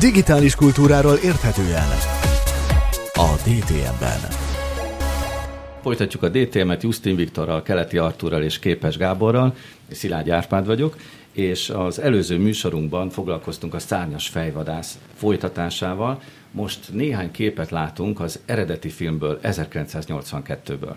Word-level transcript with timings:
Digitális 0.00 0.54
kultúráról 0.54 1.16
érthetően 1.16 1.88
a 3.12 3.34
DTM-ben. 3.44 4.20
Folytatjuk 5.82 6.22
a 6.22 6.28
DTM-et 6.28 6.82
Justin 6.82 7.16
Viktorral, 7.16 7.62
Keleti 7.62 7.98
Artúrral 7.98 8.42
és 8.42 8.58
Képes 8.58 8.96
Gáborral. 8.96 9.54
Szilágy 9.90 10.30
Árpád 10.30 10.66
vagyok, 10.66 10.96
és 11.32 11.70
az 11.70 12.00
előző 12.00 12.38
műsorunkban 12.38 13.10
foglalkoztunk 13.10 13.74
a 13.74 13.78
szárnyas 13.78 14.28
fejvadász 14.28 14.98
folytatásával. 15.14 16.20
Most 16.50 16.92
néhány 16.92 17.30
képet 17.30 17.70
látunk 17.70 18.20
az 18.20 18.40
eredeti 18.46 18.88
filmből, 18.88 19.38
1982-ből. 19.42 20.94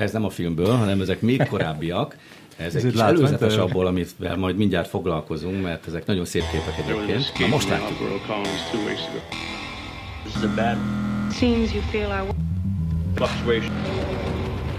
Ez 0.00 0.12
nem 0.12 0.24
a 0.24 0.30
filmből, 0.30 0.74
hanem 0.76 1.00
ezek 1.00 1.20
még 1.20 1.46
korábbiak. 1.48 2.16
Ez 2.56 2.74
egy 2.74 2.90
kis 2.90 3.00
előzetes 3.00 3.56
abból, 3.56 3.86
amivel 3.86 4.36
majd 4.36 4.56
mindjárt 4.56 4.88
foglalkozunk, 4.88 5.62
mert 5.62 5.86
ezek 5.86 6.06
nagyon 6.06 6.24
szép 6.24 6.42
képek 6.50 6.78
egyébként. 6.78 7.38
Na 7.38 7.46
most 7.46 7.68
látjuk. 7.68 7.98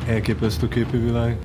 Elképesztő 0.07 0.67
képű 0.67 1.03
világ. 1.03 1.37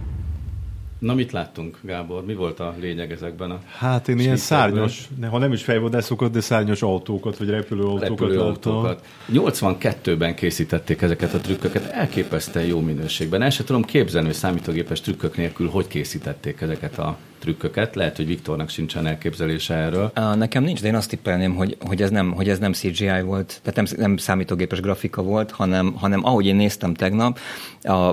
Na 0.99 1.15
mit 1.15 1.33
láttunk, 1.33 1.79
Gábor? 1.83 2.25
Mi 2.25 2.35
volt 2.35 2.61
a 2.61 2.75
lényeg 2.81 3.13
ezekben 3.13 3.51
a 3.51 3.61
Hát 3.79 4.09
én 4.09 4.19
ilyen 4.19 4.37
szárnyas, 4.37 5.09
ha 5.31 5.39
nem 5.39 5.53
is 5.53 5.63
fejvadászokat, 5.63 6.31
de 6.31 6.41
szárnyas 6.41 6.83
autókat, 6.83 7.37
vagy 7.37 7.49
repülőautókat. 7.49 8.09
repülőautókat. 8.09 9.07
82-ben 9.33 10.35
készítették 10.35 11.03
ezeket 11.03 11.35
a 11.35 11.39
trükköket, 11.39 11.85
elképesztően 11.85 12.67
jó 12.67 12.81
minőségben. 12.81 13.43
El 13.43 13.51
sem 13.51 13.67
tudom 13.67 13.83
képzelni, 13.85 14.27
hogy 14.27 14.37
számítógépes 14.37 15.01
trükkök 15.01 15.37
nélkül 15.37 15.69
hogy 15.69 15.87
készítették 15.87 16.61
ezeket 16.61 16.99
a 16.99 17.17
trükköket. 17.47 17.95
Lehet, 17.95 18.17
hogy 18.17 18.27
Viktornak 18.27 18.69
sincsen 18.69 19.07
elképzelése 19.07 19.75
erről. 19.75 20.11
A, 20.15 20.35
nekem 20.35 20.63
nincs, 20.63 20.81
de 20.81 20.87
én 20.87 20.95
azt 20.95 21.09
tippelném, 21.09 21.55
hogy, 21.55 21.77
hogy, 21.81 22.03
ez, 22.03 22.11
nem, 22.11 22.33
hogy 22.33 22.49
ez 22.49 22.59
nem 22.59 22.73
CGI 22.73 23.21
volt, 23.21 23.61
tehát 23.63 23.75
nem, 23.75 24.01
nem 24.07 24.17
számítógépes 24.17 24.81
grafika 24.81 25.23
volt, 25.23 25.51
hanem, 25.51 25.93
hanem 25.93 26.25
ahogy 26.25 26.47
én 26.47 26.57
néztem 26.57 26.95
tegnap, 26.95 27.39
a, 27.83 28.13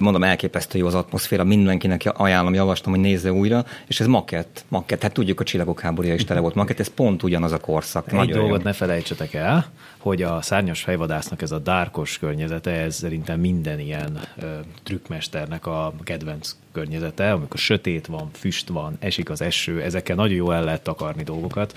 mondom, 0.00 0.24
elképesztő 0.24 0.78
jó 0.78 0.86
az 0.86 0.94
atmoszféra, 0.94 1.44
mindenkinek 1.44 2.12
ajánlom, 2.16 2.54
javaslom, 2.54 2.94
hogy 2.94 3.02
nézze 3.02 3.32
újra, 3.32 3.64
és 3.86 4.00
ez 4.00 4.06
makett, 4.06 4.64
makett. 4.68 5.02
Hát 5.02 5.12
tudjuk, 5.12 5.40
a 5.40 5.44
csillagok 5.44 5.80
háborúja 5.80 6.14
is 6.14 6.24
tele 6.24 6.40
volt 6.40 6.54
makett, 6.54 6.80
ez 6.80 6.88
pont 6.88 7.22
ugyanaz 7.22 7.52
a 7.52 7.58
korszak. 7.58 8.06
Egy 8.06 8.14
Nagyon 8.14 8.38
dolgot 8.38 8.58
jó. 8.58 8.64
ne 8.64 8.72
felejtsetek 8.72 9.34
el, 9.34 9.66
hogy 9.98 10.22
a 10.22 10.42
szárnyas 10.42 10.82
fejvadásznak 10.82 11.42
ez 11.42 11.50
a 11.50 11.58
dárkos 11.58 12.18
környezete, 12.18 12.70
ez 12.70 12.94
szerintem 12.94 13.40
minden 13.40 13.80
ilyen 13.80 14.18
ö, 14.36 14.46
trükkmesternek 14.82 15.66
a 15.66 15.92
kedvenc 16.04 16.56
környezete, 16.78 17.32
amikor 17.32 17.58
sötét 17.58 18.06
van, 18.06 18.30
füst 18.32 18.68
van, 18.68 18.96
esik 18.98 19.30
az 19.30 19.40
eső, 19.40 19.82
ezekkel 19.82 20.16
nagyon 20.16 20.36
jól 20.36 20.54
el 20.54 20.64
lehet 20.64 20.82
takarni 20.82 21.22
dolgokat. 21.22 21.76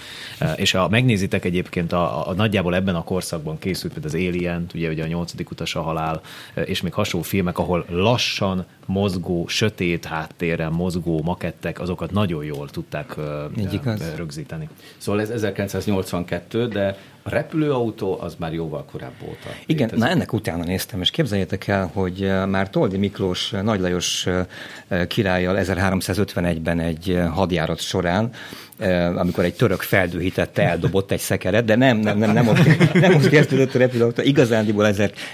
És 0.56 0.72
ha 0.72 0.90
megnézitek 0.90 1.46
egyébként 1.46 1.92
a, 1.92 2.28
a 2.28 2.34
nagyjából 2.34 2.76
ebben 2.76 2.96
a 2.96 3.04
korszakban 3.04 3.60
készült 3.60 3.94
például 3.94 4.14
az 4.16 4.28
Alien, 4.28 4.66
ugye, 4.74 4.90
ugye 4.90 5.04
a 5.04 5.08
nyolcadik 5.08 5.52
utas 5.52 5.76
a 5.76 5.82
halál, 5.82 6.22
és 6.66 6.82
még 6.82 6.94
hasonló 6.94 7.26
filmek, 7.26 7.58
ahol 7.58 7.86
lassan 7.90 8.66
mozgó, 8.86 9.48
sötét 9.48 10.06
háttérrel 10.06 10.70
mozgó 10.70 11.22
makettek, 11.24 11.80
azokat 11.80 12.12
nagyon 12.12 12.44
jól 12.44 12.70
tudták 12.70 13.16
Így 13.58 13.80
rögzíteni. 14.16 14.70
Szóval 14.98 15.22
ez 15.22 15.30
1982, 15.30 16.68
de 16.68 16.98
a 17.24 17.30
repülőautó 17.30 18.18
az 18.22 18.36
már 18.38 18.54
jóval 18.54 18.86
korábban 18.92 19.28
óta. 19.28 19.50
Igen, 19.66 19.86
létezik. 19.86 20.06
na 20.06 20.10
ennek 20.10 20.34
utána 20.34 20.64
néztem, 20.64 21.02
és 21.02 21.10
képzeljétek 21.10 21.68
el, 21.68 21.90
hogy 21.94 22.32
már 22.48 22.70
Toldi 22.70 22.98
Miklós 22.98 23.50
Nagy 23.50 23.80
Lajos 23.80 24.28
királlyal 25.08 25.58
1351-ben 25.60 26.80
egy 26.80 27.20
hadjárat 27.34 27.80
során 27.80 28.32
amikor 29.16 29.44
egy 29.44 29.54
török 29.54 29.82
feldühítette, 29.82 30.64
eldobott 30.64 31.12
egy 31.12 31.20
szekeret, 31.20 31.66
de 31.66 31.76
nem, 31.76 31.98
nem, 31.98 32.18
nem, 32.18 32.32
nem 32.32 32.48
ott, 32.48 32.60
nem 32.94 33.16
ott 33.16 33.30
kezdődött 33.30 33.76
a 33.76 33.78
repülőautó, 33.78 34.22
igazándiból 34.22 34.88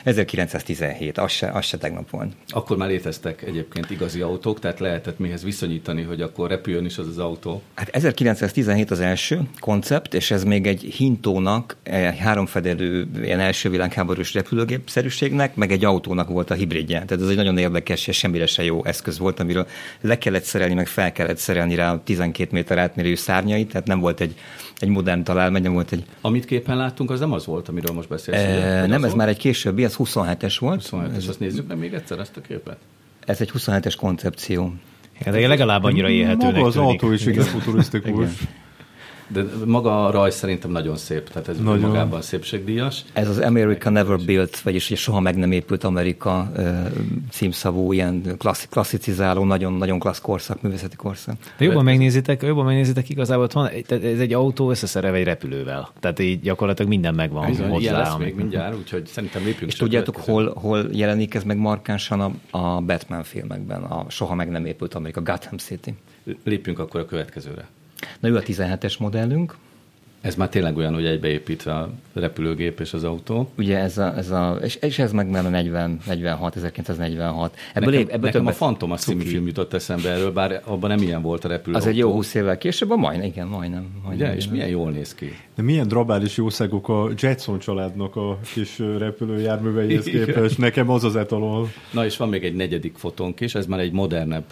1917, 0.03 1.17
az 1.17 1.31
se, 1.31 1.47
az 1.47 1.65
se 1.65 1.77
tegnap 1.77 2.09
volt. 2.09 2.31
Akkor 2.47 2.77
már 2.77 2.87
léteztek 2.87 3.41
egyébként 3.41 3.89
igazi 3.89 4.21
autók, 4.21 4.59
tehát 4.59 4.79
lehetett 4.79 5.19
mihez 5.19 5.43
viszonyítani, 5.43 6.01
hogy 6.01 6.21
akkor 6.21 6.49
repüljön 6.49 6.85
is 6.85 6.97
az 6.97 7.07
az 7.07 7.17
autó. 7.17 7.61
Hát 7.73 7.89
1917 7.89 8.91
az 8.91 8.99
első 8.99 9.41
koncept, 9.59 10.13
és 10.13 10.31
ez 10.31 10.43
még 10.43 10.67
egy 10.67 10.81
hintónak, 10.81 11.76
háromfedelő 12.19 13.07
ilyen 13.21 13.39
első 13.39 13.69
világháborús 13.69 14.33
repülőgépszerűségnek, 14.33 15.55
meg 15.55 15.71
egy 15.71 15.85
autónak 15.85 16.27
volt 16.29 16.49
a 16.49 16.53
hibridje. 16.53 17.05
Tehát 17.05 17.23
ez 17.23 17.29
egy 17.29 17.35
nagyon 17.35 17.57
érdekes 17.57 18.07
és 18.07 18.17
semmire 18.17 18.45
se 18.45 18.63
jó 18.63 18.85
eszköz 18.85 19.17
volt, 19.17 19.39
amiről 19.39 19.67
le 20.01 20.17
kellett 20.17 20.43
szerelni, 20.43 20.73
meg 20.73 20.87
fel 20.87 21.11
kellett 21.11 21.37
szerelni 21.37 21.75
rá 21.75 22.01
12 22.03 22.49
méter 22.51 22.77
átmérőjű 22.77 23.15
szárnyait, 23.15 23.71
tehát 23.71 23.87
nem 23.87 23.99
volt 23.99 24.21
egy, 24.21 24.35
egy 24.77 24.89
modern 24.89 25.23
találmány, 25.23 25.61
nem 25.61 25.73
volt 25.73 25.91
egy... 25.91 26.05
Amit 26.21 26.45
képen 26.45 26.77
láttunk, 26.77 27.11
az 27.11 27.19
nem 27.19 27.31
az 27.31 27.45
volt, 27.45 27.67
amiről 27.67 27.95
most 27.95 28.09
beszélsz. 28.09 28.37
E, 28.37 28.79
nem, 28.79 28.91
ez 28.91 29.01
volt? 29.01 29.15
már 29.15 29.27
egy 29.27 29.37
későbbi, 29.37 29.83
ez 29.83 29.95
27-es 29.97 30.55
volt. 30.59 30.89
27-es, 30.91 31.15
ez... 31.15 31.27
azt 31.27 31.39
nézzük 31.39 31.67
meg 31.67 31.77
még 31.77 31.93
egyszer 31.93 32.19
ezt 32.19 32.37
a 32.37 32.41
képet. 32.41 32.77
Ez 33.25 33.41
egy 33.41 33.51
27-es 33.57 33.93
koncepció. 33.97 34.73
Hát 35.25 35.33
legalább 35.33 35.83
annyira 35.83 36.09
élhetőnek 36.09 36.55
Maga 36.55 36.67
az 36.67 36.73
tűnik. 36.73 36.89
autó 36.89 37.11
is 37.11 37.25
igen 37.25 37.43
futurisztikus. 37.43 38.29
De 39.27 39.43
maga 39.65 40.05
a 40.05 40.11
rajz 40.11 40.35
szerintem 40.35 40.71
nagyon 40.71 40.97
szép, 40.97 41.29
tehát 41.29 41.47
ez 41.47 41.57
nagyon. 41.57 41.89
magában 41.89 42.21
szépségdíjas. 42.21 43.03
Ez 43.13 43.29
az 43.29 43.37
America 43.37 43.89
Never 43.89 44.17
Built, 44.25 44.59
vagyis 44.59 44.83
soha 44.95 45.19
meg 45.19 45.35
nem 45.35 45.51
épült 45.51 45.83
Amerika 45.83 46.51
címszavú, 47.31 47.91
ilyen 47.91 48.35
klasszik, 48.37 48.69
klasszicizáló, 48.69 49.43
nagyon-nagyon 49.43 49.99
klassz 49.99 50.21
korszak, 50.21 50.61
művészeti 50.61 50.95
korszak. 50.95 51.35
De 51.57 51.65
jobban 51.65 51.83
megnézitek, 51.83 52.41
jobban 52.41 52.65
megnézitek, 52.65 53.09
igazából 53.09 53.47
van, 53.53 53.69
ez 53.87 54.19
egy 54.19 54.33
autó 54.33 54.69
összeszerelve 54.69 55.17
egy 55.17 55.23
repülővel. 55.23 55.89
Tehát 55.99 56.19
így 56.19 56.41
gyakorlatilag 56.41 56.91
minden 56.91 57.13
megvan 57.13 57.45
Bizony, 57.45 57.69
hozzá. 57.69 57.97
lesz 57.97 58.17
még 58.17 58.35
mindjárt, 58.35 58.75
úgyhogy 58.75 59.05
szerintem 59.05 59.43
lépjünk. 59.43 59.71
És 59.71 59.77
tudjátok, 59.77 60.15
hol, 60.15 60.53
hol 60.53 60.85
jelenik 60.91 61.33
ez 61.33 61.43
meg 61.43 61.57
markánsan 61.57 62.19
a, 62.19 62.57
a 62.57 62.81
Batman 62.81 63.23
filmekben, 63.23 63.83
a 63.83 64.05
soha 64.09 64.35
meg 64.35 64.49
nem 64.49 64.65
épült 64.65 64.93
Amerika, 64.93 65.21
Gotham 65.21 65.57
City. 65.57 65.93
Lépjünk 66.43 66.79
akkor 66.79 66.99
a 66.99 67.05
következőre. 67.05 67.67
Na 68.19 68.27
ő 68.27 68.35
a 68.35 68.41
17-es 68.41 68.99
modellünk. 68.99 69.55
Ez 70.21 70.35
már 70.35 70.49
tényleg 70.49 70.77
olyan, 70.77 70.93
hogy 70.93 71.05
egybeépítve 71.05 71.73
a 71.73 71.89
repülőgép 72.13 72.79
és 72.79 72.93
az 72.93 73.03
autó. 73.03 73.49
Ugye 73.57 73.77
ez 73.77 73.97
a, 73.97 74.17
ez 74.17 74.31
a 74.31 74.57
és, 74.63 74.75
és 74.75 74.99
ez 74.99 75.11
meg 75.11 75.29
már 75.29 75.45
a 75.45 75.49
40, 75.49 75.99
46, 76.05 76.55
1946. 76.55 77.55
Ebből, 77.73 77.93
nekem, 77.93 78.07
ebből 78.11 78.29
nekem 78.29 78.45
a 78.45 78.51
Phantom 78.51 78.91
a 78.91 78.95
című 78.95 79.23
film 79.23 79.47
jutott 79.47 79.73
eszembe 79.73 80.09
erről, 80.09 80.31
bár 80.31 80.61
abban 80.65 80.89
nem 80.89 81.01
ilyen 81.01 81.21
volt 81.21 81.45
a 81.45 81.47
repülő. 81.47 81.75
Az 81.75 81.85
egy 81.85 81.97
jó 81.97 82.11
20 82.11 82.33
évvel 82.33 82.57
később, 82.57 82.89
a 82.89 82.95
majdnem, 82.95 83.27
igen, 83.27 83.47
majdnem. 83.47 83.87
majdnem 84.03 84.27
Ugye, 84.27 84.37
és 84.37 84.47
milyen 84.47 84.67
jól 84.67 84.91
néz 84.91 85.15
ki. 85.15 85.35
De 85.55 85.61
milyen 85.61 85.87
drabális 85.87 86.37
jószágok 86.37 86.89
a 86.89 87.09
Jetson 87.17 87.59
családnak 87.59 88.15
a 88.15 88.39
kis 88.53 88.79
repülőjárműveihez 88.79 90.05
képest. 90.05 90.57
Nekem 90.57 90.89
az 90.89 91.03
az 91.03 91.15
etalon. 91.15 91.71
Na 91.91 92.05
és 92.05 92.17
van 92.17 92.29
még 92.29 92.43
egy 92.43 92.55
negyedik 92.55 92.95
fotónk 92.95 93.39
is, 93.39 93.55
ez 93.55 93.65
már 93.65 93.79
egy 93.79 93.91
modernebb 93.91 94.45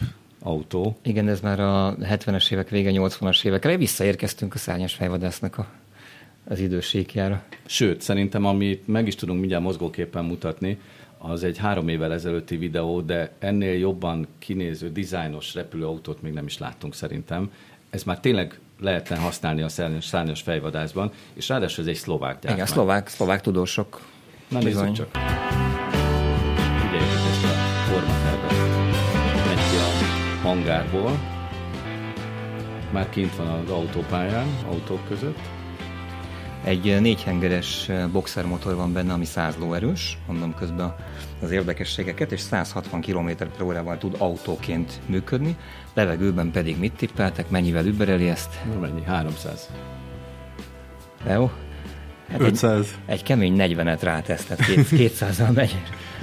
autó. 0.46 0.98
Igen, 1.04 1.28
ez 1.28 1.40
már 1.40 1.60
a 1.60 1.96
70-es 2.02 2.52
évek 2.52 2.70
vége, 2.70 2.92
80-as 2.94 3.46
évekre. 3.46 3.78
Visszaérkeztünk 3.78 4.54
a 4.54 4.58
szárnyas 4.58 4.94
fejvadásznak 4.94 5.58
a, 5.58 5.68
az 6.48 6.60
idősékjára. 6.60 7.44
Sőt, 7.66 8.02
szerintem 8.02 8.46
amit 8.46 8.88
meg 8.88 9.08
is 9.08 9.16
tudunk 9.16 9.40
mindjárt 9.40 9.64
mozgóképpen 9.64 10.26
mutatni, 10.26 10.80
az 11.18 11.44
egy 11.44 11.58
három 11.58 11.88
évvel 11.88 12.14
ezelőtti 12.14 12.58
videó, 12.58 13.02
de 13.02 13.32
ennél 13.40 13.78
jobban 13.78 14.28
kinéző, 14.40 14.92
dizájnos 14.92 15.54
repülőautót 15.54 16.22
még 16.22 16.34
nem 16.34 16.46
is 16.46 16.58
láttunk 16.58 16.96
szerintem. 16.96 17.52
Ez 17.90 18.04
már 18.04 18.20
tényleg 18.20 18.60
lehetne 18.80 19.16
használni 19.18 19.62
a 19.62 19.70
szárnyas, 19.70 20.06
szárnyas 20.06 20.42
fejvadászban, 20.42 21.12
és 21.34 21.50
ráadásul 21.50 21.84
ez 21.84 21.90
egy 21.90 21.96
szlovák 21.96 22.32
gyártmány. 22.32 22.54
Igen, 22.54 22.66
szlovák, 22.66 23.08
szlovák 23.08 23.42
tudósok. 23.42 24.02
Na 24.50 24.60
nézzük 24.60 24.92
csak. 24.92 25.08
Hangárból. 30.46 31.20
Már 32.92 33.10
kint 33.10 33.36
van 33.36 33.48
az 33.48 33.70
autópályán, 33.70 34.48
autók 34.68 35.08
között. 35.08 35.40
Egy 36.64 37.02
négyhengeres 37.02 37.90
boxermotor 38.12 38.76
van 38.76 38.94
benne, 38.94 39.14
ami 39.14 39.26
100 39.26 39.56
lóerős, 39.60 40.18
mondom 40.28 40.54
közben 40.54 40.96
az 41.42 41.52
érdekességeket, 41.52 42.32
és 42.32 42.40
160 42.40 43.02
km 43.02 43.28
per 43.28 43.62
órával 43.64 43.98
tud 43.98 44.16
autóként 44.18 45.00
működni. 45.06 45.58
Levegőben 45.94 46.52
pedig 46.52 46.80
mit 46.80 46.94
tippeltek, 46.94 47.50
mennyivel 47.50 47.86
übereli 47.86 48.30
ezt? 48.30 48.60
Na 48.74 48.80
mennyi? 48.80 49.04
300. 49.04 49.70
Jó, 51.30 51.52
Hát 52.30 52.42
500. 52.42 52.80
Egy, 53.06 53.14
egy 53.14 53.24
kemény 53.24 53.56
40-et 53.58 54.00
rátesztet, 54.02 54.60
200-al 54.66 55.54
megy. 55.54 55.82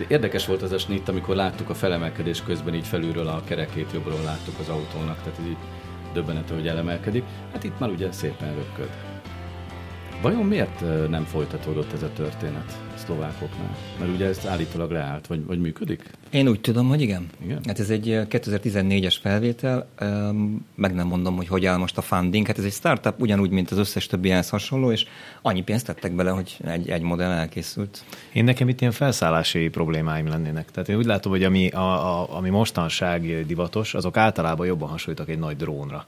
Érdekes 0.09 0.47
volt 0.47 0.63
az 0.63 0.73
a 0.73 0.79
snitt, 0.79 1.09
amikor 1.09 1.37
láttuk 1.37 1.71
a 1.71 1.75
felemelkedés 1.75 2.43
közben 2.43 2.75
így 2.75 2.87
felülről 2.87 3.27
a 3.27 3.43
kerekét 3.45 3.93
jobbról 3.93 4.23
láttuk 4.25 4.59
az 4.59 4.69
autónak, 4.69 5.23
tehát 5.23 5.39
így 5.47 5.57
döbbenető, 6.13 6.55
hogy 6.55 6.67
elemelkedik. 6.67 7.25
Hát 7.53 7.65
itt 7.65 7.79
már 7.79 7.91
ugye 7.91 8.13
szépen 8.13 8.55
röpköd. 8.55 8.89
Vajon 10.23 10.47
miért 10.47 11.09
nem 11.09 11.25
folytatódott 11.25 11.93
ez 11.93 12.03
a 12.03 12.13
történet 12.13 12.79
a 12.95 12.99
szlovákoknál? 12.99 13.77
Mert 13.99 14.11
ugye 14.13 14.27
ez 14.27 14.47
állítólag 14.47 14.91
leállt, 14.91 15.27
vagy, 15.27 15.47
vagy 15.47 15.61
működik? 15.61 16.11
Én 16.31 16.49
úgy 16.49 16.61
tudom, 16.61 16.89
hogy 16.89 17.01
igen. 17.01 17.27
igen. 17.45 17.61
Hát 17.67 17.79
ez 17.79 17.91
egy 17.91 18.07
2014-es 18.31 19.17
felvétel, 19.21 19.89
meg 20.75 20.95
nem 20.95 21.07
mondom, 21.07 21.37
hogy 21.37 21.49
hogy 21.49 21.67
áll 21.67 21.77
most 21.77 21.99
a 21.99 22.03
funding. 22.03 22.47
Hát 22.47 22.59
ez 22.59 22.65
egy 22.65 22.73
startup, 22.73 23.21
ugyanúgy, 23.21 23.51
mint 23.51 23.71
az 23.71 23.79
összes 23.79 24.07
többi 24.07 24.31
ehhez 24.31 24.49
hasonló, 24.49 24.93
és 24.93 25.05
annyi 25.43 25.63
pénzt 25.63 25.87
tettek 25.87 26.13
bele, 26.13 26.31
hogy 26.31 26.57
egy, 26.65 26.89
egy 26.89 27.03
modell 27.03 27.31
elkészült. 27.31 28.05
Én 28.33 28.45
nekem 28.45 28.69
itt 28.69 28.81
ilyen 28.81 28.93
felszállási 28.93 29.69
problémáim 29.69 30.27
lennének. 30.27 30.71
Tehát 30.71 30.89
én 30.89 30.97
úgy 30.97 31.07
látom, 31.07 31.33
hogy 31.33 31.45
ami, 31.45 31.69
a, 31.69 32.21
a, 32.21 32.37
ami 32.37 32.49
mostanság 32.49 33.47
divatos, 33.47 33.95
azok 33.95 34.17
általában 34.17 34.67
jobban 34.67 34.89
hasonlítak 34.89 35.29
egy 35.29 35.39
nagy 35.39 35.57
drónra 35.57 36.07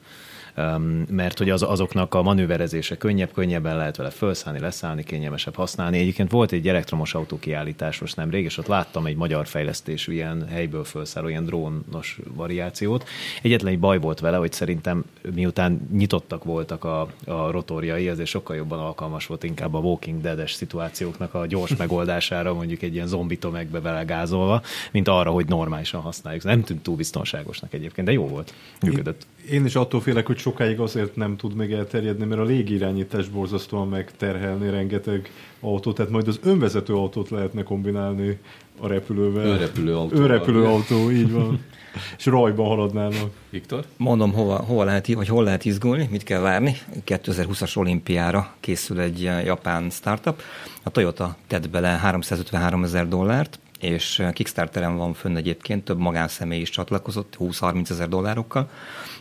mert 1.09 1.39
hogy 1.39 1.51
az, 1.51 1.63
azoknak 1.63 2.15
a 2.15 2.23
manőverezése 2.23 2.97
könnyebb, 2.97 3.33
könnyebben 3.33 3.77
lehet 3.77 3.97
vele 3.97 4.11
felszállni, 4.11 4.61
leszállni, 4.61 5.05
kényelmesebb 5.05 5.55
használni. 5.55 5.99
Egyébként 5.99 6.31
volt 6.31 6.53
egy 6.53 6.69
elektromos 6.69 7.15
autó 7.15 7.39
kiállítás 7.39 7.99
most 7.99 8.17
nemrég, 8.17 8.45
és 8.45 8.59
ott 8.59 8.67
láttam 8.67 9.07
egy 9.07 9.17
magyar 9.17 9.47
fejlesztésű 9.47 10.13
ilyen 10.13 10.47
helyből 10.49 10.85
felszálló, 10.85 11.29
ilyen 11.29 11.45
drónos 11.45 12.19
variációt. 12.35 13.09
Egyetlen 13.43 13.73
egy 13.73 13.79
baj 13.79 13.99
volt 13.99 14.21
vele, 14.21 14.37
hogy 14.37 14.53
szerintem 14.53 15.05
miután 15.35 15.89
nyitottak 15.93 16.45
voltak 16.45 16.85
a, 16.85 17.01
a 17.27 17.51
rotorjai, 17.51 18.09
ezért 18.09 18.29
sokkal 18.29 18.57
jobban 18.57 18.79
alkalmas 18.79 19.27
volt 19.27 19.45
inkább 19.45 19.75
a 19.75 19.79
Walking 19.79 20.21
Dead-es 20.21 20.53
szituációknak 20.53 21.35
a 21.35 21.47
gyors 21.47 21.77
megoldására, 21.85 22.55
mondjuk 22.55 22.83
egy 22.83 22.95
ilyen 22.95 23.07
zombi 23.07 23.39
tömegbe 23.39 23.81
belegázolva, 23.81 24.63
mint 24.93 25.09
arra, 25.09 25.31
hogy 25.31 25.47
normálisan 25.47 26.01
használjuk. 26.01 26.43
Nem 26.43 26.63
tűnt 26.63 26.83
túl 26.83 26.97
biztonságosnak 26.97 27.73
egyébként, 27.73 28.07
de 28.07 28.13
jó 28.13 28.27
volt, 28.27 28.55
működött. 28.81 29.27
Én, 29.51 29.65
is 29.65 29.75
attól 29.75 30.01
félek, 30.01 30.27
hogy 30.27 30.39
sokáig 30.39 30.81
azért 30.81 31.17
nem 31.17 31.37
tud 31.37 31.55
még 31.55 31.73
elterjedni, 31.73 32.25
mert 32.25 32.41
a 32.41 32.45
légirányítás 32.45 33.29
borzasztóan 33.29 33.89
megterhelni 33.89 34.71
rengeteg 34.71 35.31
autót, 35.61 35.95
tehát 35.95 36.11
majd 36.11 36.29
az 36.29 36.41
önvezető 36.43 36.95
autót 36.95 37.31
lehetne 37.31 37.63
kombinálni 37.63 38.39
a 38.81 38.87
repülővel. 38.87 39.47
Önrepülő 39.47 39.97
autó. 39.97 40.17
Önrepülő 40.17 40.65
autó, 40.65 41.11
így 41.11 41.33
van. 41.33 41.65
És 42.19 42.27
rajban 42.27 42.67
haladnának. 42.67 43.31
Viktor? 43.51 43.85
Mondom, 43.97 44.33
hova, 44.33 44.57
hova 44.57 44.85
lehet, 44.85 45.07
vagy 45.07 45.29
hol 45.29 45.45
lehet 45.45 45.65
izgulni, 45.65 46.09
mit 46.11 46.23
kell 46.23 46.41
várni. 46.41 46.77
2020-as 47.07 47.77
olimpiára 47.77 48.55
készül 48.61 49.01
egy 49.01 49.23
japán 49.23 49.91
startup. 49.91 50.43
A 50.83 50.91
Toyota 50.91 51.37
tett 51.47 51.71
bele 51.71 51.89
353 51.89 52.85
ezer 52.85 53.09
dollárt, 53.09 53.59
és 53.81 54.23
Kickstarteren 54.33 54.97
van 54.97 55.15
fönn 55.15 55.37
egyébként, 55.37 55.85
több 55.85 55.99
magánszemély 55.99 56.61
is 56.61 56.71
csatlakozott 56.71 57.37
20-30 57.41 57.91
ezer 57.91 58.09
dollárokkal, 58.09 58.71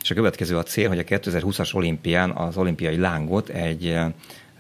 és 0.02 0.12
a 0.12 0.16
következő 0.16 0.58
a 0.58 0.64
cél, 0.64 0.88
hogy 0.88 1.00
a 1.00 1.04
2020-as 1.04 1.76
olimpián 1.76 2.32
az 2.32 2.58
olimpiai 2.58 2.98
lángot 2.98 3.50
egy 3.50 3.86
e, 3.86 4.14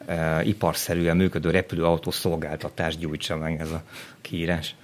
e, 0.06 0.44
iparszerűen 0.44 1.18
működő 1.18 1.50
repülőautó 1.50 2.12
szolgáltatást 2.12 3.00
gyújtsa 3.00 3.38
meg 3.38 3.60
ez 3.60 3.72
a 3.72 3.84
kiírás. 4.22 4.76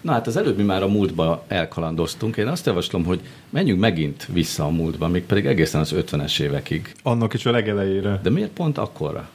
Na 0.00 0.12
hát 0.12 0.26
az 0.26 0.36
előbb 0.36 0.56
mi 0.56 0.62
már 0.62 0.82
a 0.82 0.88
múltba 0.88 1.44
elkalandoztunk. 1.48 2.36
Én 2.36 2.46
azt 2.46 2.66
javaslom, 2.66 3.04
hogy 3.04 3.20
menjünk 3.50 3.80
megint 3.80 4.26
vissza 4.32 4.64
a 4.64 4.70
múltba, 4.70 5.08
még 5.08 5.24
pedig 5.24 5.46
egészen 5.46 5.80
az 5.80 5.94
50-es 5.96 6.40
évekig. 6.40 6.94
Annak 7.02 7.34
is 7.34 7.46
a 7.46 7.50
legelejére. 7.50 8.20
De 8.22 8.30
miért 8.30 8.50
pont 8.50 8.78
akkorra? 8.78 9.28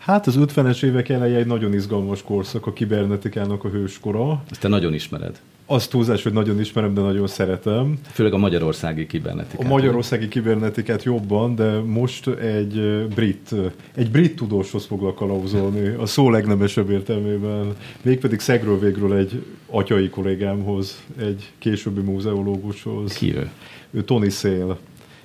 Hát 0.00 0.26
az 0.26 0.38
50-es 0.38 0.82
évek 0.82 1.08
eleje 1.08 1.38
egy 1.38 1.46
nagyon 1.46 1.74
izgalmas 1.74 2.22
korszak 2.22 2.66
a 2.66 2.72
kibernetikának 2.72 3.64
a 3.64 3.68
hőskora. 3.68 4.42
Ezt 4.50 4.60
te 4.60 4.68
nagyon 4.68 4.94
ismered. 4.94 5.40
Azt 5.66 5.90
túlzás, 5.90 6.22
hogy 6.22 6.32
nagyon 6.32 6.60
ismerem, 6.60 6.94
de 6.94 7.00
nagyon 7.00 7.26
szeretem. 7.26 7.98
Főleg 8.02 8.32
a 8.32 8.36
magyarországi 8.36 9.06
kibernetikát. 9.06 9.66
A 9.66 9.68
magyarországi 9.68 10.28
kibernetikát 10.28 11.02
jobban, 11.02 11.54
de 11.54 11.78
most 11.78 12.26
egy 12.28 13.06
brit, 13.14 13.54
egy 13.94 14.10
brit 14.10 14.36
tudóshoz 14.36 14.84
foglak 14.84 15.14
kalauzolni, 15.14 15.88
a 15.88 16.06
szó 16.06 16.30
legnemesebb 16.30 16.90
értelmében. 16.90 17.74
Végpedig 18.02 18.40
szegről 18.40 18.78
végről 18.78 19.14
egy 19.14 19.44
atyai 19.66 20.08
kollégámhoz, 20.08 21.02
egy 21.18 21.50
későbbi 21.58 22.00
múzeológushoz. 22.00 23.12
Ki 23.12 23.34
ő? 23.34 23.50
Ő 23.90 24.04
Tony 24.04 24.30
Szél. 24.30 24.78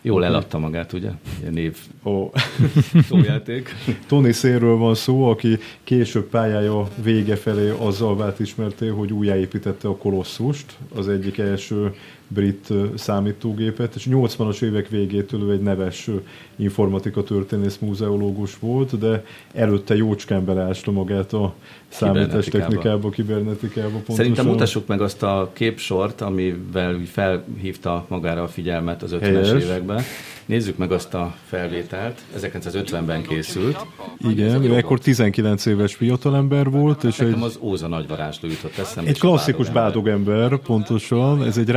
Jól 0.05 0.25
eladta 0.25 0.59
magát, 0.59 0.93
ugye? 0.93 1.09
Ilyen 1.39 1.53
név 1.53 1.77
oh. 2.03 2.31
szójáték. 3.09 3.75
Tony 4.07 4.31
Szénről 4.31 4.77
van 4.77 4.95
szó, 4.95 5.29
aki 5.29 5.57
később 5.83 6.29
pályája 6.29 6.87
vége 7.03 7.35
felé 7.35 7.69
azzal 7.77 8.15
vált 8.17 8.39
ismerté, 8.39 8.87
hogy 8.87 9.13
újjáépítette 9.13 9.87
a 9.87 9.95
Kolosszust, 9.95 10.77
az 10.95 11.07
egyik 11.07 11.37
első 11.37 11.93
brit 12.27 12.67
számítógépet, 12.95 13.95
és 13.95 14.07
80-as 14.09 14.61
évek 14.61 14.89
végétől 14.89 15.41
ő 15.41 15.51
egy 15.51 15.61
neves 15.61 16.09
informatika 16.55 17.23
történész 17.23 17.77
múzeológus 17.77 18.59
volt, 18.59 18.97
de 18.99 19.25
előtte 19.53 19.95
jócskán 19.95 20.45
beleásta 20.45 20.91
magát 20.91 21.33
a 21.33 21.53
számítástechnikába, 21.87 23.09
kibernetikába. 23.09 23.89
Pontosan. 23.89 24.15
Szerintem 24.15 24.45
mutassuk 24.45 24.87
meg 24.87 25.01
azt 25.01 25.23
a 25.23 25.49
képsort, 25.53 26.21
amivel 26.21 26.99
felhívta 27.05 28.05
magára 28.07 28.43
a 28.43 28.47
figyelmet 28.47 29.03
az 29.03 29.15
50-es 29.19 29.61
években. 29.61 30.03
Nézzük 30.45 30.77
meg 30.77 30.91
azt 30.91 31.13
a 31.13 31.35
felvételt. 31.45 32.21
1950-ben 32.37 33.23
készült. 33.23 33.85
Igen, 34.17 34.63
ő 34.63 34.75
ekkor 34.75 34.99
19 34.99 35.65
éves 35.65 35.95
fiatalember 35.95 36.69
volt. 36.69 37.03
És 37.03 37.17
Nekem 37.17 37.33
egy, 37.33 37.43
az 37.43 37.57
Óza 37.61 37.87
nagyvarázsló 37.87 38.49
jutott 38.49 38.77
eszembe. 38.77 39.09
Egy 39.09 39.19
klasszikus 39.19 39.69
bádogember, 39.69 40.57
pontosan. 40.57 41.43
Ez 41.43 41.57
egy 41.57 41.69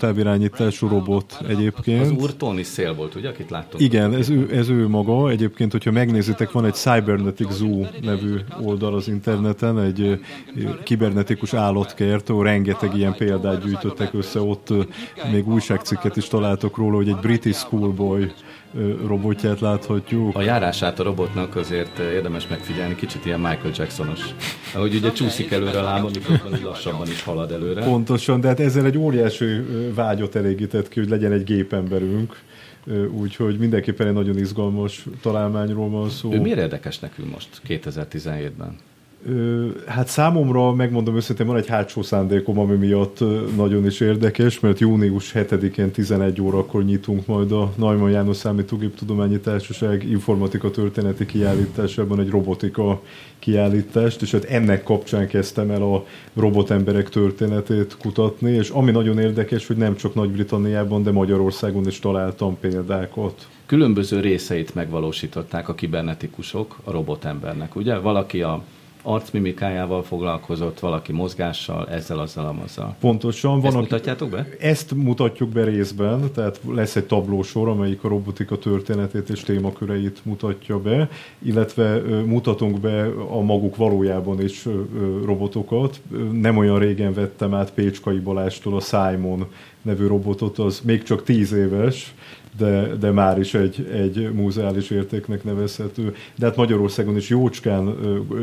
rádiótávirányítású 0.00 0.88
robot 0.88 1.38
egyébként. 1.48 2.00
Az 2.00 2.22
úr 2.22 2.36
Tony 2.36 2.62
Szél 2.62 2.94
volt, 2.94 3.14
ugye, 3.14 3.28
akit 3.28 3.50
láttunk? 3.50 3.82
Igen, 3.82 4.14
ez 4.14 4.30
ő, 4.30 4.48
ez 4.52 4.68
ő 4.68 4.88
maga. 4.88 5.30
Egyébként, 5.30 5.72
hogyha 5.72 5.90
megnézitek, 5.90 6.52
van 6.52 6.64
egy 6.64 6.74
Cybernetic 6.74 7.52
Zoo 7.52 7.84
nevű 8.00 8.36
oldal 8.62 8.94
az 8.94 9.08
interneten, 9.08 9.80
egy 9.80 10.20
kibernetikus 10.82 11.54
állatkert, 11.54 12.28
ahol 12.28 12.44
rengeteg 12.44 12.96
ilyen 12.96 13.14
példát 13.14 13.64
gyűjtöttek 13.64 14.14
össze. 14.14 14.40
Ott 14.40 14.68
még 15.32 15.48
újságcikket 15.48 16.16
is 16.16 16.28
találtok 16.28 16.76
róla, 16.76 16.96
hogy 16.96 17.08
egy 17.08 17.20
British 17.20 17.58
Schoolboy 17.58 18.18
Boy 18.18 18.32
robotját 19.06 19.60
láthatjuk. 19.60 20.36
A 20.36 20.42
járását 20.42 21.00
a 21.00 21.02
robotnak 21.02 21.56
azért 21.56 21.98
érdemes 21.98 22.48
megfigyelni, 22.48 22.94
kicsit 22.94 23.24
ilyen 23.24 23.40
Michael 23.40 23.72
Jacksonos. 23.76 24.20
Ahogy 24.74 24.94
ugye 24.94 25.12
csúszik 25.12 25.50
előre 25.50 25.78
a 25.78 25.82
lába, 25.82 26.08
miközben 26.14 26.60
lassabban 26.64 27.06
is 27.06 27.22
halad 27.22 27.52
előre. 27.52 27.84
Pontosan, 27.84 28.40
de 28.40 28.48
hát 28.48 28.60
ezzel 28.60 28.84
egy 28.84 28.98
óriási 28.98 29.44
vágyot 29.94 30.34
elégített 30.34 30.88
ki, 30.88 31.00
hogy 31.00 31.08
legyen 31.08 31.32
egy 31.32 31.44
gépemberünk. 31.44 32.36
Úgyhogy 33.10 33.58
mindenképpen 33.58 34.06
egy 34.06 34.12
nagyon 34.12 34.38
izgalmas 34.38 35.06
találmányról 35.20 35.90
van 35.90 36.10
szó. 36.10 36.32
Ő 36.32 36.40
miért 36.40 36.58
érdekes 36.58 36.98
nekünk 36.98 37.32
most 37.32 37.48
2017-ben? 37.68 38.76
Hát 39.86 40.08
számomra, 40.08 40.72
megmondom 40.72 41.16
őszintén, 41.16 41.46
van 41.46 41.56
egy 41.56 41.66
hátsó 41.66 42.02
szándékom, 42.02 42.58
ami 42.58 42.74
miatt 42.74 43.18
nagyon 43.56 43.86
is 43.86 44.00
érdekes, 44.00 44.60
mert 44.60 44.78
június 44.78 45.32
7-én 45.34 45.90
11 45.90 46.40
órakor 46.40 46.84
nyitunk 46.84 47.26
majd 47.26 47.52
a 47.52 47.72
Neumann 47.76 48.10
János 48.10 48.42
Tudományi 48.96 49.38
Társaság 49.38 50.08
informatika 50.08 50.70
történeti 50.70 51.26
kiállításában 51.26 52.20
egy 52.20 52.30
robotika 52.30 53.02
kiállítást, 53.38 54.22
és 54.22 54.30
hát 54.30 54.44
ennek 54.44 54.82
kapcsán 54.82 55.28
kezdtem 55.28 55.70
el 55.70 55.82
a 55.82 56.04
robotemberek 56.34 57.08
történetét 57.08 57.96
kutatni, 57.96 58.50
és 58.50 58.68
ami 58.68 58.90
nagyon 58.90 59.18
érdekes, 59.18 59.66
hogy 59.66 59.76
nem 59.76 59.96
csak 59.96 60.14
Nagy-Britanniában, 60.14 61.02
de 61.02 61.10
Magyarországon 61.10 61.86
is 61.86 61.98
találtam 61.98 62.58
példákat. 62.60 63.48
Különböző 63.66 64.20
részeit 64.20 64.74
megvalósították 64.74 65.68
a 65.68 65.74
kibernetikusok 65.74 66.78
a 66.84 66.90
robotembernek, 66.90 67.76
ugye? 67.76 67.98
Valaki 67.98 68.42
a 68.42 68.62
arcmimikájával 69.06 70.02
foglalkozott, 70.02 70.80
valaki 70.80 71.12
mozgással, 71.12 71.88
ezzel, 71.88 72.18
azzal, 72.18 72.46
amazzal. 72.46 72.96
Pontosan. 73.00 73.60
Van, 73.60 73.66
ezt 73.66 73.76
mutatjátok 73.76 74.30
be? 74.30 74.46
Ezt 74.60 74.94
mutatjuk 74.94 75.48
be 75.48 75.64
részben, 75.64 76.30
tehát 76.34 76.60
lesz 76.68 76.96
egy 76.96 77.04
tablósor, 77.04 77.68
amelyik 77.68 78.04
a 78.04 78.08
robotika 78.08 78.58
történetét 78.58 79.28
és 79.28 79.40
témaköreit 79.40 80.20
mutatja 80.24 80.78
be, 80.78 81.08
illetve 81.38 82.00
mutatunk 82.24 82.80
be 82.80 83.06
a 83.28 83.40
maguk 83.40 83.76
valójában 83.76 84.42
is 84.42 84.66
robotokat. 85.24 86.00
Nem 86.32 86.56
olyan 86.56 86.78
régen 86.78 87.14
vettem 87.14 87.54
át 87.54 87.72
Pécskai 87.72 88.18
Balástól 88.18 88.76
a 88.76 88.80
Simon 88.80 89.46
nevű 89.86 90.06
robotot, 90.06 90.58
az 90.58 90.80
még 90.84 91.02
csak 91.02 91.22
tíz 91.22 91.52
éves, 91.52 92.14
de, 92.58 92.94
de 93.00 93.10
már 93.10 93.38
is 93.38 93.54
egy, 93.54 93.88
egy 93.92 94.32
múzeális 94.32 94.90
értéknek 94.90 95.44
nevezhető. 95.44 96.14
De 96.36 96.46
hát 96.46 96.56
Magyarországon 96.56 97.16
is 97.16 97.28
jócskán, 97.28 97.94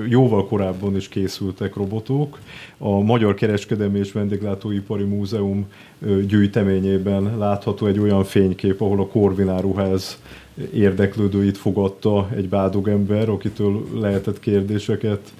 jóval 0.09 0.47
korábban 0.47 0.95
is 0.95 1.07
készültek 1.07 1.75
robotok. 1.75 2.39
A 2.77 2.99
Magyar 2.99 3.33
Kereskedelmi 3.33 3.99
és 3.99 4.11
Vendéglátóipari 4.11 5.03
Múzeum 5.03 5.65
gyűjteményében 6.27 7.37
látható 7.37 7.85
egy 7.85 7.99
olyan 7.99 8.23
fénykép, 8.23 8.81
ahol 8.81 8.99
a 8.99 9.07
Korvináruház 9.07 10.17
érdeklődőit 10.73 11.57
fogadta 11.57 12.29
egy 12.35 12.49
bádogember, 12.49 13.29
akitől 13.29 13.83
lehetett 13.99 14.39
kérdéseket 14.39 15.33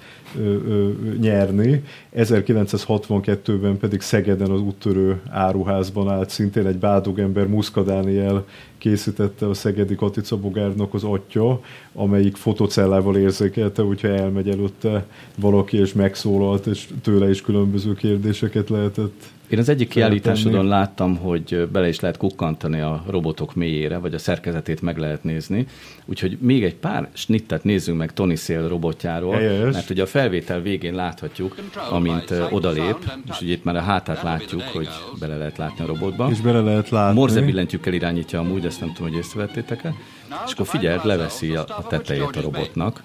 nyerni. 1.20 1.82
1962-ben 2.16 3.78
pedig 3.78 4.00
Szegeden 4.00 4.50
az 4.50 4.60
úttörő 4.60 5.20
áruházban 5.30 6.08
állt 6.08 6.30
szintén 6.30 6.66
egy 6.66 6.78
bádogember, 6.78 7.46
Muszka 7.46 7.82
Dániel 7.82 8.44
készítette 8.84 9.48
a 9.48 9.54
Szegedi 9.54 9.94
Katica 9.94 10.36
Bogárnak 10.36 10.94
az 10.94 11.04
atya, 11.04 11.60
amelyik 11.92 12.36
fotocellával 12.36 13.16
érzékelte, 13.16 13.82
hogyha 13.82 14.08
elmegy 14.08 14.48
előtte 14.48 15.06
valaki 15.36 15.76
és 15.76 15.92
megszólalt, 15.92 16.66
és 16.66 16.88
tőle 17.02 17.30
is 17.30 17.40
különböző 17.40 17.94
kérdéseket 17.94 18.68
lehetett 18.68 19.32
én 19.48 19.58
az 19.58 19.68
egyik 19.68 19.88
kiállításodon 19.88 20.66
láttam, 20.66 21.16
hogy 21.16 21.68
bele 21.72 21.88
is 21.88 22.00
lehet 22.00 22.16
kukkantani 22.16 22.80
a 22.80 23.04
robotok 23.08 23.54
mélyére, 23.54 23.98
vagy 23.98 24.14
a 24.14 24.18
szerkezetét 24.18 24.82
meg 24.82 24.98
lehet 24.98 25.24
nézni. 25.24 25.66
Úgyhogy 26.04 26.38
még 26.40 26.64
egy 26.64 26.74
pár 26.74 27.08
snittet 27.12 27.64
nézzünk 27.64 27.98
meg 27.98 28.12
Tony 28.12 28.36
Szél 28.36 28.68
robotjáról, 28.68 29.34
Helyes. 29.34 29.72
mert 29.72 29.90
ugye 29.90 30.02
a 30.02 30.06
felvétel 30.06 30.60
végén 30.60 30.94
láthatjuk, 30.94 31.56
amint 31.90 32.34
odalép, 32.50 32.96
és 33.28 33.40
ugye 33.40 33.52
itt 33.52 33.64
már 33.64 33.76
a 33.76 33.80
hátát 33.80 34.22
látjuk, 34.22 34.62
hogy 34.62 34.88
bele 35.20 35.36
lehet 35.36 35.56
látni 35.56 35.84
a 35.84 35.86
robotba. 35.86 36.28
És 36.30 36.40
bele 36.40 36.60
lehet 36.60 36.88
látni. 36.88 37.18
Morze 37.18 37.40
billentyűkkel 37.40 37.92
irányítja 37.92 38.38
amúgy, 38.38 38.66
ezt 38.74 38.82
nem 38.82 38.92
tudom, 38.92 39.10
hogy 39.10 39.18
észrevettétek-e. 39.18 39.94
És 40.46 40.52
akkor 40.52 40.66
figyeld, 40.66 41.04
leveszi 41.04 41.54
a 41.54 41.64
tetejét 41.88 42.36
a 42.36 42.40
robotnak 42.40 43.02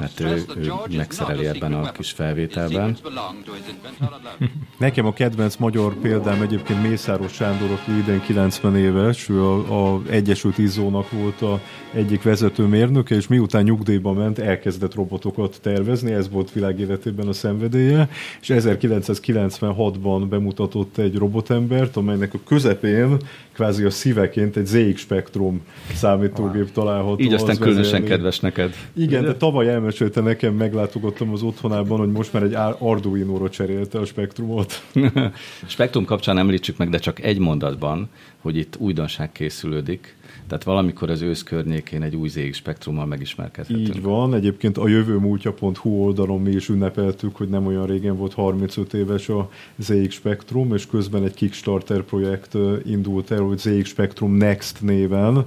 Hát 0.00 0.20
ő, 0.20 0.44
ő 0.56 0.96
megszereli 0.96 1.46
ebben 1.46 1.74
a 1.74 1.92
kis 1.92 2.10
felvételben. 2.10 2.96
Nekem 4.78 5.06
a 5.06 5.12
kedvenc 5.12 5.56
magyar 5.56 5.94
példám 5.94 6.42
egyébként 6.42 6.82
Mészáros 6.88 7.32
Sándor, 7.32 7.70
aki 7.70 7.98
idén 7.98 8.20
90 8.20 8.76
éves, 8.76 9.28
ő 9.28 9.42
a, 9.42 9.94
a 9.94 10.02
Egyesült 10.10 10.58
Izzónak 10.58 11.10
volt 11.10 11.42
a 11.42 11.60
egyik 11.92 12.22
vezető 12.22 12.64
mérnöke, 12.64 13.14
és 13.14 13.26
miután 13.26 13.62
nyugdíjba 13.62 14.12
ment, 14.12 14.38
elkezdett 14.38 14.94
robotokat 14.94 15.58
tervezni, 15.62 16.12
ez 16.12 16.30
volt 16.30 16.52
világéletében 16.52 17.28
a 17.28 17.32
szenvedélye, 17.32 18.08
és 18.40 18.52
1996-ban 18.54 20.26
bemutatott 20.28 20.98
egy 20.98 21.16
robotembert, 21.16 21.96
amelynek 21.96 22.34
a 22.34 22.38
közepén 22.46 23.16
kvázi 23.52 23.84
a 23.84 23.90
szíveként 23.90 24.56
egy 24.56 24.66
ZX 24.66 25.00
Spectrum 25.00 25.60
számítógép 25.94 26.72
található. 26.72 27.22
Így 27.22 27.32
aztán 27.32 27.56
különösen 27.56 27.92
vezérni. 27.92 28.08
kedves 28.08 28.40
neked. 28.40 28.74
Igen, 28.92 29.24
de 29.24 29.36
tavaly 29.46 29.68
elmesélte 29.68 30.20
nekem, 30.20 30.54
meglátogattam 30.54 31.32
az 31.32 31.42
otthonában, 31.42 31.98
hogy 31.98 32.12
most 32.12 32.32
már 32.32 32.42
egy 32.42 32.54
Arduino-ra 32.78 33.50
cserélte 33.50 33.98
a 33.98 34.04
Spectrumot. 34.04 34.82
Spektrum 35.66 36.04
kapcsán 36.04 36.38
említsük 36.38 36.76
meg, 36.76 36.88
de 36.88 36.98
csak 36.98 37.22
egy 37.22 37.38
mondatban, 37.38 38.08
hogy 38.40 38.56
itt 38.56 38.76
újdonság 38.78 39.32
készülődik, 39.32 40.16
tehát 40.48 40.64
valamikor 40.64 41.10
az 41.10 41.22
ősz 41.22 41.42
környékén 41.42 42.02
egy 42.02 42.16
új 42.16 42.28
ZX 42.28 42.56
spektrummal 42.56 43.06
megismerkedhetünk. 43.06 43.88
Így 43.88 44.02
van, 44.02 44.34
egyébként 44.34 44.78
a 44.78 44.88
jövőmúltja.hu 44.88 45.90
oldalon 45.90 46.40
mi 46.42 46.50
is 46.50 46.68
ünnepeltük, 46.68 47.36
hogy 47.36 47.48
nem 47.48 47.66
olyan 47.66 47.86
régen 47.86 48.16
volt 48.16 48.34
35 48.34 48.94
éves 48.94 49.28
a 49.28 49.50
ZX 49.76 50.14
Spectrum, 50.14 50.74
és 50.74 50.86
közben 50.86 51.24
egy 51.24 51.34
Kickstarter 51.34 52.02
projekt 52.02 52.56
indult 52.84 53.30
el, 53.30 53.40
hogy 53.40 53.58
ZX 53.58 53.88
Spectrum 53.88 54.34
Next 54.34 54.82
néven, 54.82 55.44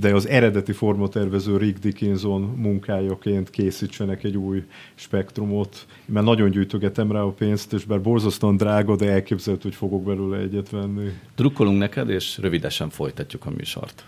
de 0.00 0.14
az 0.14 0.28
eredeti 0.28 0.72
formatervező 0.72 1.56
Rick 1.56 1.78
Dickinson 1.78 2.40
munkájaként 2.42 3.41
készítsenek 3.50 4.24
egy 4.24 4.36
új 4.36 4.64
spektrumot. 4.94 5.86
Mert 6.06 6.26
nagyon 6.26 6.50
gyűjtögetem 6.50 7.12
rá 7.12 7.20
a 7.20 7.30
pénzt, 7.30 7.72
és 7.72 7.84
bár 7.84 8.00
borzasztóan 8.00 8.56
drága, 8.56 8.96
de 8.96 9.10
elképzelhető, 9.10 9.68
hogy 9.68 9.78
fogok 9.78 10.02
belőle 10.02 10.36
egyet 10.36 10.70
venni. 10.70 11.10
Drukkolunk 11.36 11.78
neked, 11.78 12.08
és 12.08 12.38
rövidesen 12.38 12.90
folytatjuk 12.90 13.46
a 13.46 13.50
műsort. 13.50 14.04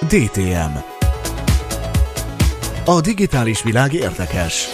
DTM 0.00 0.76
A 2.84 3.00
digitális 3.00 3.62
világ 3.62 3.92
érdekes. 3.92 4.68